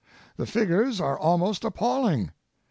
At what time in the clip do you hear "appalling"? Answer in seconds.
1.63-2.31